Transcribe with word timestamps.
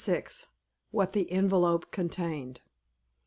WHAT 0.89 1.11
THE 1.11 1.31
ENVELOPE 1.31 1.91
CONTAINED. 1.91 2.61